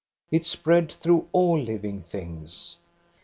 [0.31, 2.77] It spread through all liv ing things.